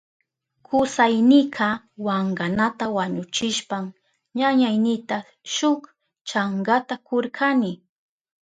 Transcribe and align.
Kusaynika 0.65 1.67
wankanata 2.05 2.85
wañuchishpan 2.95 3.85
ñañaynita 4.39 5.17
shuk 5.53 5.81
chankata 6.29 6.95
kurkani. 7.07 7.71